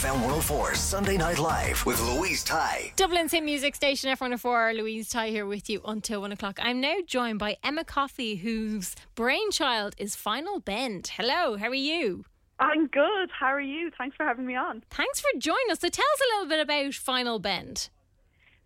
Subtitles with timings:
[0.00, 2.90] FM 104 Sunday Night Live with Louise Ty.
[2.96, 4.74] Dublin's hit music station F104.
[4.74, 6.58] Louise Ty here with you until one o'clock.
[6.62, 11.08] I'm now joined by Emma Coffey, whose brainchild is Final Bend.
[11.18, 12.24] Hello, how are you?
[12.58, 13.28] I'm good.
[13.30, 13.90] How are you?
[13.98, 14.82] Thanks for having me on.
[14.88, 15.80] Thanks for joining us.
[15.80, 17.90] So tell us a little bit about Final Bend.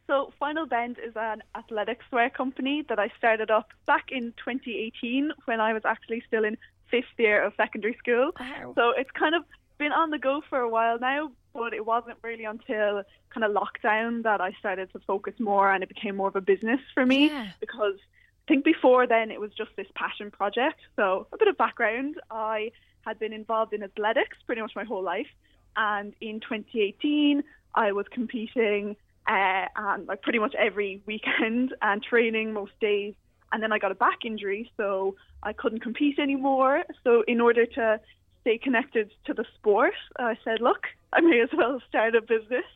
[0.07, 5.33] So, Final Bend is an athletics wear company that I started up back in 2018
[5.47, 6.57] when I was actually still in
[6.93, 8.31] fifth year of secondary school.
[8.39, 8.75] Wow.
[8.77, 9.43] So, it's kind of
[9.79, 13.53] been on the go for a while now, but it wasn't really until kind of
[13.53, 17.05] lockdown that I started to focus more and it became more of a business for
[17.07, 17.49] me Yeah.
[17.61, 20.81] because I think before then it was just this passion project.
[20.97, 22.73] So, a bit of background I
[23.03, 25.29] had been involved in athletics pretty much my whole life,
[25.77, 27.43] and in 2018
[27.75, 33.15] I was competing uh, and like pretty much every weekend and training most days.
[33.53, 36.83] And then I got a back injury, so I couldn't compete anymore.
[37.05, 38.01] So in order to
[38.45, 40.83] stay connected to the sport, I said, look,
[41.15, 42.67] I may as well start a business.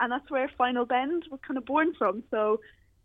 [0.00, 2.22] And that's where Final Bend was kind of born from.
[2.30, 2.60] So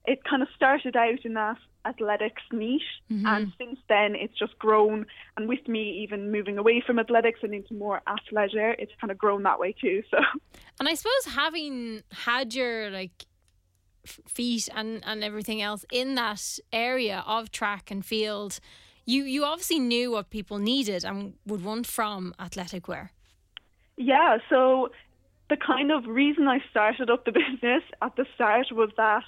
[0.06, 3.26] it kind of started out in that athletics niche, mm-hmm.
[3.26, 5.06] and since then it's just grown.
[5.38, 9.18] And with me even moving away from athletics and into more athleisure, it's kind of
[9.18, 10.04] grown that way too.
[10.12, 10.18] So
[10.80, 13.26] And I suppose having had your like
[14.06, 16.42] feet and, and everything else in that
[16.74, 18.60] area of track and field,
[19.10, 23.12] you, you obviously knew what people needed and would want from athletic wear.
[23.98, 24.90] Yeah, so
[25.50, 29.24] the kind of reason I started up the business at the start was that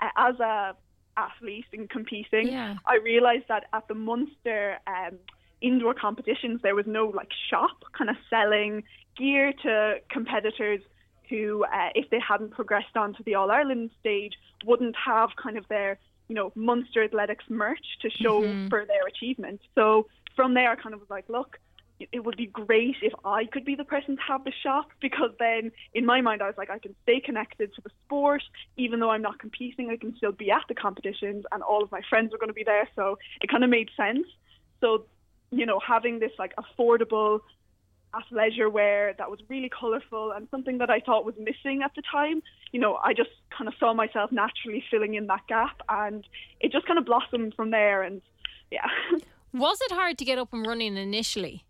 [0.00, 0.76] uh, as a
[1.16, 2.76] athlete and competing, Yeah.
[2.86, 5.18] I realized that at the Munster um,
[5.60, 8.84] indoor competitions there was no like shop kind of selling
[9.16, 10.80] gear to competitors
[11.28, 14.34] who, uh, if they hadn't progressed on to the All Ireland stage,
[14.64, 18.68] wouldn't have kind of their you know Munster athletics merch to show mm-hmm.
[18.68, 19.60] for their achievement.
[19.74, 21.58] So from there, I kind of was like, look,
[22.00, 24.88] it- it would be great if I could be the person to have the shop
[25.00, 28.42] because then in my mind I was like I can stay connected to the sport.
[28.76, 31.92] Even though I'm not competing I can still be at the competitions and all of
[31.92, 32.88] my friends were going to be there.
[32.96, 34.26] So it kind of made sense.
[34.80, 35.06] So
[35.50, 37.40] you know having this like affordable
[38.14, 42.02] athleisure wear that was really colorful and something that I thought was missing at the
[42.10, 42.42] time
[42.72, 46.26] you know I just kind of saw myself naturally filling in that gap and
[46.60, 48.22] it just kind of blossomed from there and
[48.70, 48.88] yeah
[49.54, 51.64] Was it hard to get up and running initially?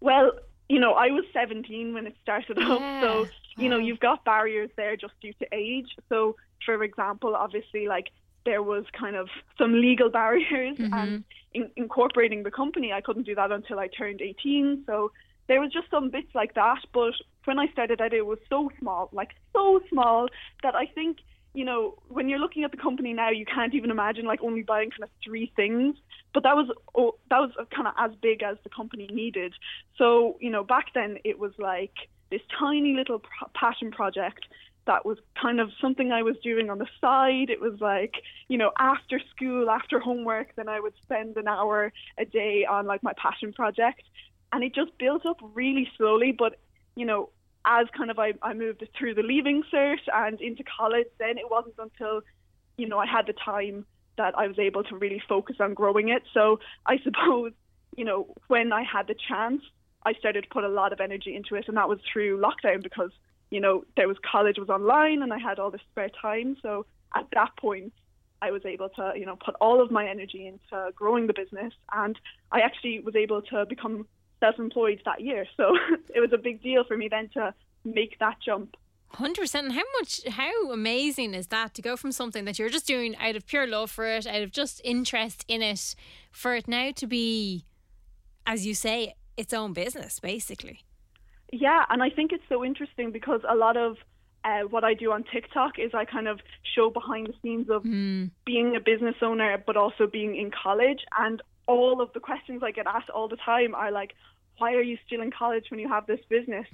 [0.00, 0.32] Well,
[0.68, 4.70] you know, I was 17 when it started up, so you know, you've got barriers
[4.76, 5.86] there just due to age.
[6.08, 6.34] So,
[6.66, 8.10] for example, obviously, like
[8.44, 10.92] there was kind of some legal barriers, mm-hmm.
[10.92, 14.82] and in, incorporating the company, I couldn't do that until I turned 18.
[14.84, 15.12] So
[15.48, 16.78] there was just some bits like that.
[16.92, 20.28] But when I started out, it was so small, like so small
[20.62, 21.18] that I think.
[21.56, 24.62] You know, when you're looking at the company now, you can't even imagine like only
[24.62, 25.94] buying kind of three things.
[26.32, 29.54] But that was oh, that was kind of as big as the company needed.
[29.96, 31.94] So you know, back then it was like
[32.32, 34.46] this tiny little pro- passion project
[34.86, 37.50] that was kind of something I was doing on the side.
[37.50, 38.14] It was like,
[38.48, 42.86] you know, after school, after homework, then I would spend an hour a day on
[42.86, 44.02] like my passion project.
[44.54, 46.32] And it just built up really slowly.
[46.32, 46.60] But,
[46.94, 47.30] you know,
[47.66, 51.50] as kind of I, I moved through the leaving cert and into college, then it
[51.50, 52.20] wasn't until,
[52.76, 53.84] you know, I had the time
[54.16, 56.22] that I was able to really focus on growing it.
[56.32, 57.52] So I suppose,
[57.96, 59.60] you know, when I had the chance,
[60.04, 62.82] I started to put a lot of energy into it, and that was through lockdown
[62.82, 63.10] because
[63.50, 66.56] you know there was college was online and I had all this spare time.
[66.62, 67.92] So at that point,
[68.42, 71.72] I was able to you know put all of my energy into growing the business,
[71.92, 72.18] and
[72.52, 74.06] I actually was able to become
[74.44, 75.46] self-employed that year.
[75.58, 75.66] So
[76.16, 77.54] it was a big deal for me then to
[77.84, 78.70] make that jump.
[79.08, 79.72] Hundred percent.
[79.72, 80.12] How much?
[80.40, 83.66] How amazing is that to go from something that you're just doing out of pure
[83.66, 85.94] love for it, out of just interest in it,
[86.32, 87.64] for it now to be,
[88.52, 90.78] as you say, its own business, basically.
[91.52, 93.96] Yeah, and I think it's so interesting because a lot of
[94.44, 96.40] uh, what I do on TikTok is I kind of
[96.74, 98.24] show behind the scenes of Hmm.
[98.44, 101.02] being a business owner, but also being in college.
[101.24, 104.12] And all of the questions I get asked all the time are like,
[104.58, 106.66] why are you still in college when you have this business?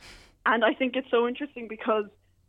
[0.47, 2.05] And I think it's so interesting because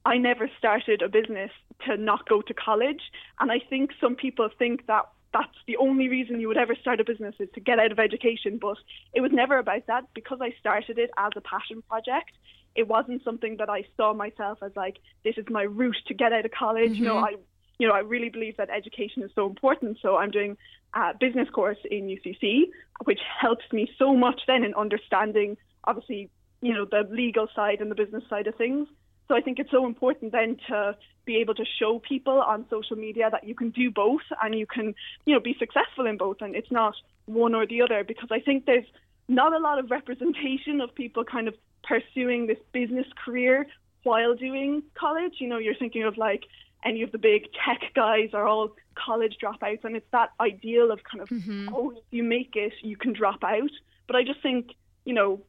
[0.05, 1.51] I never started a business
[1.85, 3.01] to not go to college.
[3.39, 6.99] And I think some people think that that's the only reason you would ever start
[6.99, 8.57] a business is to get out of education.
[8.59, 8.77] But
[9.13, 12.31] it was never about that because I started it as a passion project.
[12.75, 16.33] It wasn't something that I saw myself as like, this is my route to get
[16.33, 16.93] out of college.
[16.93, 17.35] You know, mm-hmm.
[17.35, 17.35] I
[17.81, 19.97] you know, I really believe that education is so important.
[20.03, 20.55] So I'm doing
[20.93, 22.69] a business course in UCC,
[23.05, 26.29] which helps me so much then in understanding, obviously,
[26.61, 28.87] you know, the legal side and the business side of things.
[29.27, 30.95] So I think it's so important then to
[31.25, 34.67] be able to show people on social media that you can do both and you
[34.67, 34.93] can,
[35.25, 36.37] you know, be successful in both.
[36.41, 36.93] And it's not
[37.25, 38.85] one or the other because I think there's
[39.27, 43.65] not a lot of representation of people kind of pursuing this business career
[44.03, 45.35] while doing college.
[45.39, 46.43] You know, you're thinking of like
[46.83, 50.99] any of the big tech guys are all college dropouts, and it's that ideal of
[51.03, 51.69] kind of, mm-hmm.
[51.73, 53.71] oh, if you make it, you can drop out.
[54.07, 54.71] But I just think,
[55.05, 55.41] you know,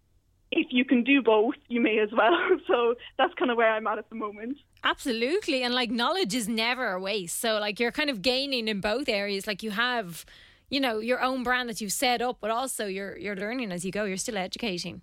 [0.50, 2.36] if you can do both, you may as well.
[2.66, 4.58] So that's kind of where I'm at at the moment.
[4.84, 5.62] Absolutely.
[5.62, 7.40] And like knowledge is never a waste.
[7.40, 9.46] So like you're kind of gaining in both areas.
[9.46, 10.24] Like you have,
[10.68, 13.84] you know, your own brand that you've set up, but also you're you're learning as
[13.84, 14.04] you go.
[14.04, 15.02] You're still educating.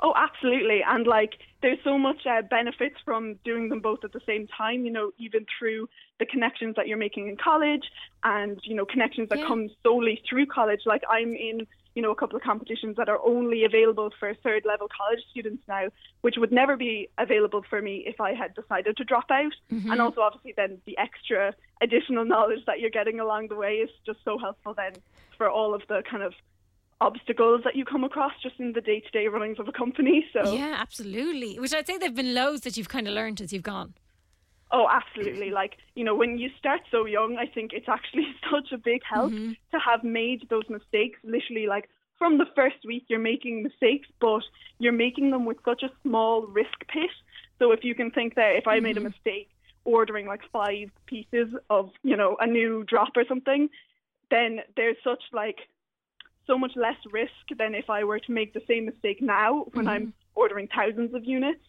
[0.00, 0.82] Oh, absolutely.
[0.86, 4.84] And like, there's so much uh, benefits from doing them both at the same time,
[4.84, 5.88] you know, even through
[6.18, 7.84] the connections that you're making in college
[8.22, 9.46] and, you know, connections that Yeah.
[9.46, 10.80] come solely through college.
[10.84, 14.64] Like, I'm in, you know, a couple of competitions that are only available for third
[14.66, 15.86] level college students now,
[16.22, 19.54] which would never be available for me if I had decided to drop out.
[19.70, 23.90] And also, obviously, then the extra additional knowledge that you're getting along the way is
[24.04, 24.92] just so helpful then
[25.38, 26.34] for all of the kind of
[27.00, 30.52] obstacles that you come across just in the day-to-day runnings of a company so.
[30.52, 31.58] Yeah, absolutely.
[31.58, 33.94] Which I'd say there've been loads that you've kind of learned as you've gone.
[34.70, 35.50] oh absolutely.
[35.50, 39.02] Like you know when you start so young i think it's actually such a big
[39.08, 39.52] help mm-hmm.
[39.72, 41.18] to have made those mistakes.
[41.24, 41.88] Literally like
[42.18, 44.42] from the first week you're making mistakes but
[44.78, 47.10] you're making them with such a small risk pit.
[47.58, 49.08] So if you can think that if i made a mm-hmm.
[49.08, 49.50] mistake
[49.84, 53.68] ordering like five pieces of you know a new drop or something
[54.30, 55.58] then there's such like
[56.46, 59.88] so much less risk than if I were to make the same mistake now when
[59.88, 60.10] I'm mm-hmm.
[60.34, 61.60] ordering thousands of units.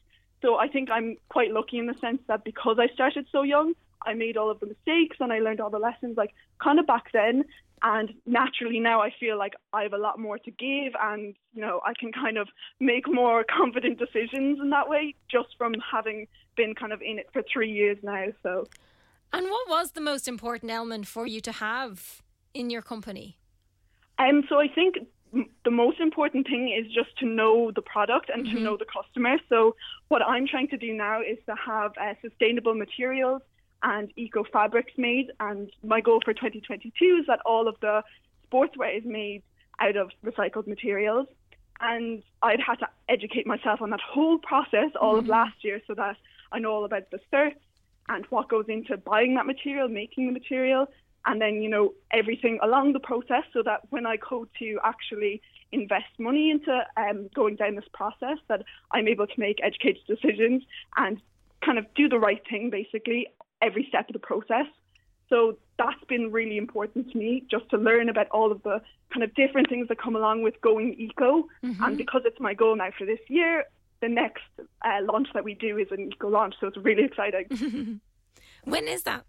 [0.41, 3.73] So I think I'm quite lucky in the sense that because I started so young,
[4.05, 6.85] I made all of the mistakes and I learned all the lessons like kind of
[6.85, 7.45] back then.
[7.81, 11.61] And naturally now I feel like I have a lot more to give and, you
[11.61, 12.47] know, I can kind of
[12.79, 17.27] make more confident decisions in that way just from having been kind of in it
[17.33, 18.27] for three years now.
[18.43, 18.67] So
[19.33, 22.21] And what was the most important element for you to have
[22.53, 23.37] in your company?
[24.17, 24.97] Um, so I think
[25.63, 29.37] the most important thing is just to know the product and to know the customer.
[29.49, 29.75] So
[30.07, 33.41] what I'm trying to do now is to have uh, sustainable materials
[33.83, 35.31] and eco fabrics made.
[35.39, 38.03] And my goal for 2022 is that all of the
[38.49, 39.43] sportswear is made
[39.79, 41.27] out of recycled materials.
[41.81, 45.93] And I've had to educate myself on that whole process all of last year so
[45.95, 46.15] that
[46.51, 47.55] I know all about the certs
[48.07, 50.87] and what goes into buying that material, making the material,
[51.25, 55.41] and then, you know, everything along the process so that when I go to actually
[55.71, 60.63] invest money into um, going down this process, that I'm able to make educated decisions
[60.97, 61.19] and
[61.63, 63.27] kind of do the right thing basically
[63.61, 64.67] every step of the process.
[65.29, 69.23] So that's been really important to me, just to learn about all of the kind
[69.23, 71.47] of different things that come along with going eco.
[71.83, 73.65] And because it's my goal now for this year,
[74.01, 76.55] the next uh, launch that we do is an eco launch.
[76.59, 78.01] So it's really exciting.
[78.65, 79.25] When is that?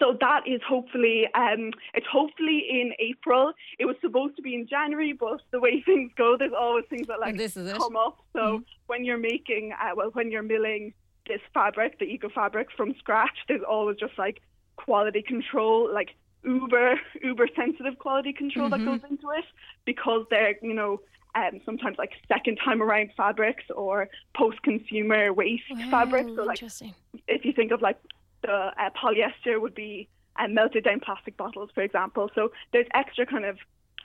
[0.00, 3.52] So that is hopefully um, it's hopefully in April.
[3.78, 7.06] It was supposed to be in January, but the way things go, there's always things
[7.08, 7.76] that like this is it.
[7.76, 8.18] come up.
[8.32, 10.94] So when you're making, uh, well, when you're milling
[11.28, 14.40] this fabric, the eco fabric from scratch, there's always just like
[14.76, 19.44] quality control, like uber uber sensitive quality control that goes into it
[19.84, 21.00] because they're you know.
[21.32, 26.28] Um, sometimes like second time around fabrics or post consumer waste fabrics.
[26.34, 26.92] So like Interesting.
[27.28, 27.98] if you think of like
[28.42, 32.30] the uh, polyester would be uh, melted down plastic bottles, for example.
[32.34, 33.58] So there's extra kind of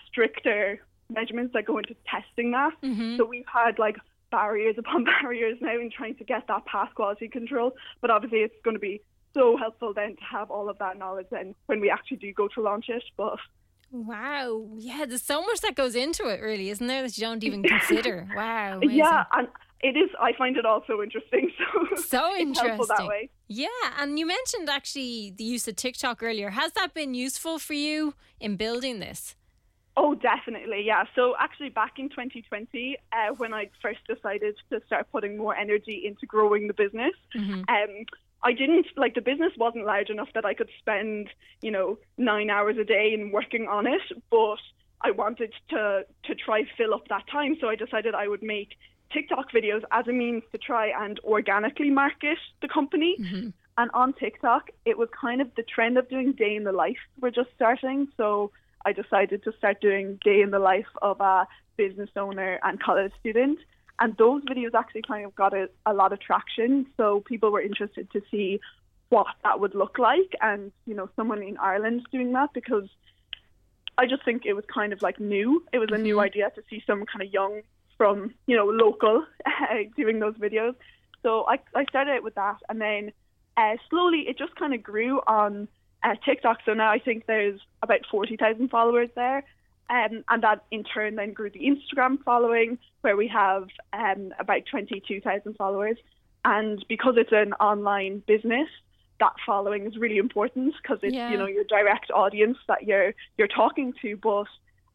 [0.08, 2.74] stricter measurements that go into testing that.
[3.18, 3.98] So we've had like
[4.32, 7.76] barriers upon barriers now in trying to get that past quality control.
[8.02, 9.02] But obviously, it's going to be
[9.34, 12.48] so helpful then to have all of that knowledge then when we actually do go
[12.50, 13.04] to launch it.
[13.18, 13.38] But
[13.92, 14.68] Wow.
[14.78, 17.64] Yeah, there's so much that goes into it, really, isn't there, that you don't even
[17.64, 18.28] consider?
[18.36, 18.78] Wow.
[18.78, 18.98] Amazing.
[18.98, 19.48] yeah, and
[19.82, 20.10] it is.
[20.20, 21.52] I find it all so interesting.
[21.96, 23.08] So So it's helpful that interesting.
[23.08, 23.30] way.
[23.48, 23.68] Yeah,
[24.00, 26.50] and you mentioned actually the use of TikTok earlier.
[26.52, 29.36] Has that been useful for you in building this?
[29.98, 31.04] Oh, definitely, yeah.
[31.16, 36.04] So actually, back in 2020, uh, when I first decided to start putting more energy
[36.06, 37.62] into growing the business, Mm-hmm.
[37.70, 38.06] um,
[38.44, 41.30] I didn't like the business wasn't large enough that I could spend,
[41.62, 44.60] you know, nine hours a day in working on it, but
[45.02, 47.56] I wanted to to try fill up that time.
[47.60, 48.72] So I decided I would make
[49.12, 53.16] TikTok videos as a means to try and organically market the company.
[53.20, 53.50] Mm-hmm.
[53.78, 56.98] And on TikTok, it was kind of the trend of doing day in the life
[57.20, 58.08] were just starting.
[58.16, 58.52] So
[58.86, 63.12] I decided to start doing day in the life of a business owner and college
[63.20, 63.60] student.
[64.00, 66.86] And those videos actually kind of got a, a lot of traction.
[66.98, 68.60] So people were interested to see
[69.10, 72.90] what that would look like and, you know, someone in Ireland doing that because
[73.98, 75.64] I just think it was kind of like new.
[75.72, 76.26] It was a new mm-hmm.
[76.26, 77.62] idea to see someone kind of young
[77.98, 79.26] from, you know, local
[79.98, 80.76] doing those videos.
[81.24, 82.58] So I, I started out with that.
[82.70, 83.12] And then
[83.58, 85.68] uh, slowly it just kind of grew on
[86.04, 86.60] uh, TikTok.
[86.66, 89.44] So now I think there's about 40,000 followers there.
[89.88, 94.64] Um, and that in turn then grew the Instagram following, where we have um, about
[94.70, 95.98] 22,000 followers.
[96.44, 98.68] And because it's an online business,
[99.20, 101.32] that following is really important because it's Yeah.
[101.32, 104.18] you know your direct audience that you're you're talking to.
[104.18, 104.48] But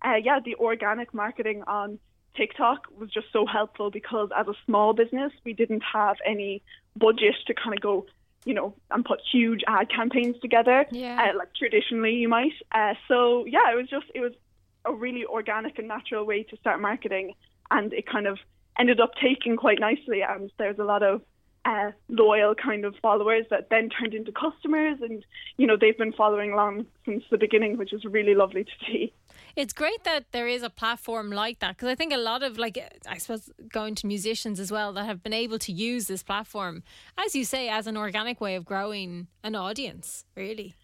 [0.04, 1.98] uh, yeah, the organic marketing on
[2.36, 6.62] TikTok was just so helpful because as a small business, we didn't have any
[6.96, 8.06] budget to kind of go,
[8.44, 11.30] you know, and put huge ad campaigns together, Yeah.
[11.32, 12.52] uh, like traditionally you might.
[12.72, 14.32] Uh, so yeah, it was just it was
[14.84, 17.34] a really organic and natural way to start marketing,
[17.70, 18.38] and it kind of
[18.78, 20.22] ended up taking quite nicely.
[20.22, 21.20] And there's a lot of
[21.66, 25.24] uh, loyal kind of followers that then turned into customers, and
[25.58, 29.12] you know they've been following along since the beginning, which is really lovely to see.
[29.56, 32.58] It's great that there is a platform like that because I think a lot of
[32.58, 36.22] like I suppose going to musicians as well that have been able to use this
[36.22, 36.82] platform
[37.18, 40.74] as you say as an organic way of growing an audience really.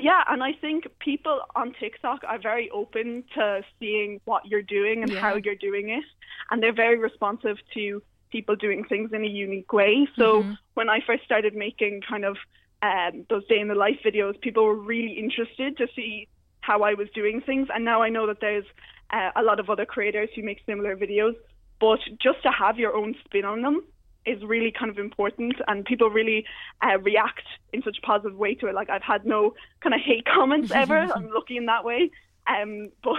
[0.00, 5.02] Yeah, and I think people on TikTok are very open to seeing what you're doing
[5.02, 5.20] and Yeah.
[5.20, 6.04] how you're doing it,
[6.50, 8.00] and they're very responsive to
[8.30, 10.06] people doing things in a unique way.
[10.16, 12.36] So when I first started making kind of
[12.80, 16.28] um, those day in the life videos, people were really interested to see
[16.68, 18.66] how I was doing things, and now I know that there's
[19.10, 21.34] uh, a lot of other creators who make similar videos,
[21.80, 23.82] but just to have your own spin on them
[24.26, 25.54] is really kind of important.
[25.66, 26.44] And people really
[26.82, 28.74] uh, react in such a positive way to it.
[28.74, 30.98] Like i've had no kind of hate comments ever.
[31.16, 32.10] I'm lucky in that way.
[32.46, 33.16] Um but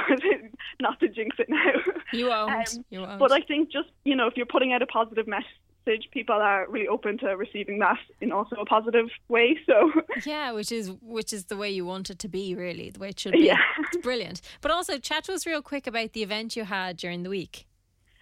[0.80, 1.72] not to jinx it now.
[2.14, 2.52] You won't.
[2.52, 3.20] Um, you won't.
[3.20, 5.60] but i think just you know if you're putting out a positive message
[6.12, 9.92] people are really open to receiving that in also a positive way so
[10.26, 13.10] yeah, which is which is the way you want it to be really, the way
[13.10, 13.40] it should be.
[13.40, 13.58] Yeah.
[13.80, 14.42] It's brilliant.
[14.62, 17.66] But also chat to us real quick about the event you had during the week.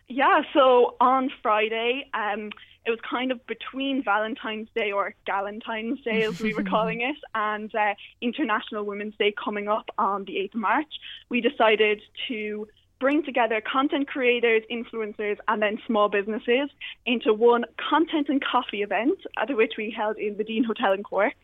[0.07, 2.51] Yeah, so on Friday, um,
[2.85, 7.17] it was kind of between Valentine's Day or Galentine's Day, as we were calling it,
[7.35, 10.93] and uh, International Women's Day coming up on the 8th of March.
[11.27, 12.67] We decided to
[13.00, 16.70] bring together content creators, influencers, and then small businesses
[17.06, 21.04] into one content and coffee event, at which we held in the Dean Hotel in
[21.04, 21.36] Cork,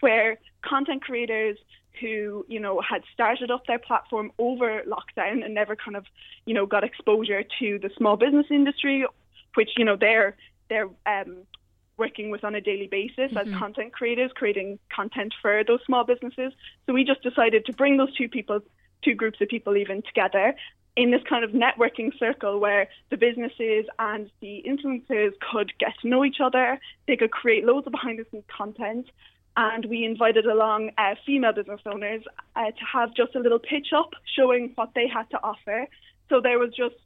[0.00, 1.56] where content creators
[2.00, 6.04] who you know had started up their platform over lockdown and never kind of
[6.44, 9.06] you know got exposure to the small business industry
[9.54, 10.36] which you know they're
[10.68, 11.38] they're um,
[11.96, 16.52] working with on a daily basis as content creators creating content for those small businesses.
[16.84, 18.60] So we just decided to bring those two people
[19.02, 20.54] two groups of people even together
[20.96, 26.08] in this kind of networking circle where the businesses and the influencers could get to
[26.08, 29.06] know each other they could create loads of behind the scenes content.
[29.56, 32.22] And we invited along uh, female business owners
[32.56, 35.86] uh, to have just a little pitch up showing what they had to offer.
[36.28, 36.96] So there was just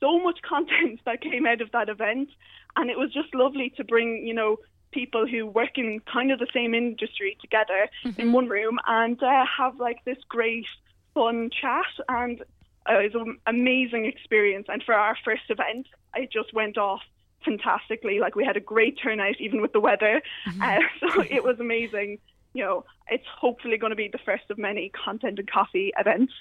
[0.00, 2.28] so much content that came out of that event,
[2.76, 4.58] and it was just lovely to bring, you know,
[4.92, 9.44] people who work in kind of the same industry together in one room and uh,
[9.58, 10.66] have like this great
[11.14, 11.86] fun chat.
[12.08, 12.42] And
[12.88, 15.86] uh, it was an amazing experience and for our first event
[16.16, 17.00] it just went off
[17.44, 18.18] fantastically.
[18.18, 20.22] Like we had a great turnout, even with the weather.
[20.62, 22.18] Uh, so it was amazing.
[22.54, 26.32] You know, it's hopefully going to be the first of many content and coffee events.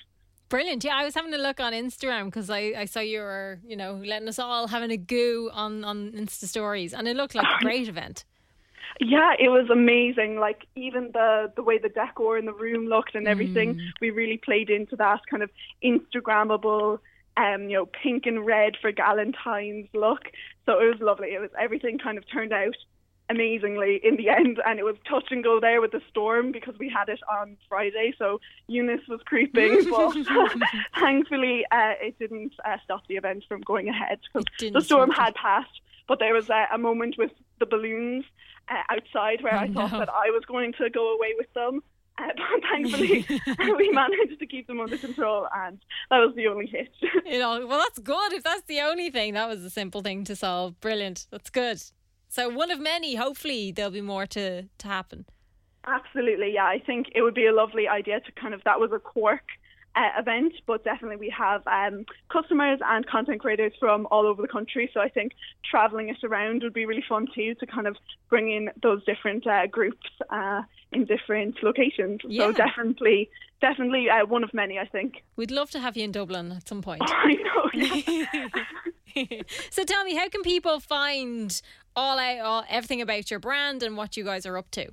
[0.50, 0.84] Brilliant.
[0.84, 3.76] Yeah, I was having a look on Instagram because I, I saw you were, you
[3.76, 7.48] know, letting us all having a go on, on Insta stories and it looked like
[7.48, 8.24] a great event.
[9.00, 10.40] Yeah, it was amazing.
[10.40, 14.38] Like even the the way the decor in the room looked and everything, we really
[14.38, 15.50] played into that kind of
[15.84, 17.00] Instagrammable,
[17.38, 20.32] um, you know, pink and red for Galentine's look.
[20.66, 21.30] So it was lovely.
[21.34, 22.76] It was everything kind of turned out
[23.30, 26.78] amazingly in the end, and it was touch and go there with the storm because
[26.78, 28.14] we had it on Friday.
[28.18, 30.16] So Eunice was creeping, but
[31.00, 35.36] thankfully uh, it didn't uh, stop the event from going ahead because the storm had
[35.36, 35.82] passed.
[36.06, 37.32] But there was uh, a moment with
[37.64, 38.26] the balloons
[38.70, 40.00] uh, outside where I thought no.
[40.00, 41.82] that I was going to go away with them.
[42.18, 43.26] Uh, but thankfully,
[43.78, 45.80] we managed to keep them under control, and
[46.10, 46.96] that was the only hitch.
[47.26, 48.34] You know, well, that's good.
[48.34, 50.80] If that's the only thing, that was a simple thing to solve.
[50.80, 51.28] Brilliant.
[51.32, 51.82] That's good.
[52.30, 53.16] So one of many.
[53.16, 55.26] Hopefully, there'll be more to to happen.
[55.86, 56.66] Absolutely, yeah.
[56.66, 59.44] I think it would be a lovely idea to kind of that was a Cork
[59.96, 64.48] uh, event, but definitely we have um, customers and content creators from all over the
[64.48, 64.90] country.
[64.94, 65.34] So I think
[65.70, 67.96] traveling it around would be really fun too to kind of
[68.30, 72.22] bring in those different uh, groups uh, in different locations.
[72.28, 72.48] Yeah.
[72.48, 73.30] So definitely,
[73.62, 74.80] definitely uh, one of many.
[74.80, 75.24] I think.
[75.36, 77.04] We'd love to have you in Dublin at some point.
[77.06, 77.70] I know.
[77.74, 78.48] Yeah.
[79.70, 81.62] so tell me, how can people find
[81.96, 84.92] all out all, everything about your brand and what you guys are up to?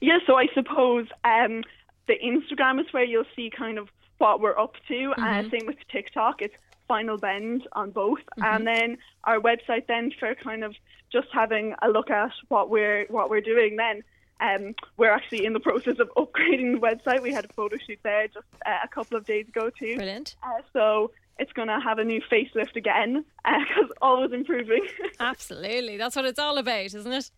[0.00, 1.62] Yeah, so I suppose um,
[2.08, 3.88] the Instagram is where you'll see kind of
[4.22, 5.12] what we're up to.
[5.18, 6.54] Uh, same with TikTok, it's
[6.86, 10.74] Final Bend on both, and then our website then for kind of
[11.10, 13.76] just having a look at what we're what we're doing.
[13.76, 14.02] Then
[14.40, 17.20] um, we're actually in the process of upgrading the website.
[17.20, 19.96] We had a photo shoot there just uh, a couple of days ago too.
[19.96, 20.36] Brilliant.
[20.42, 24.86] Uh, so it's going to have a new facelift again because always improving.
[25.20, 25.96] Absolutely.
[25.96, 27.30] That's what it's all about, isn't it?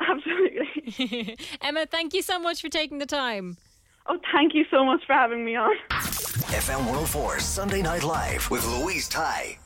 [0.00, 1.36] Absolutely.
[1.60, 3.56] Emma, thank you so much for taking the time.
[4.06, 5.76] Oh, thank you so much for having me on.
[5.90, 9.58] FM 104 Sunday Night Live with Louise Ty.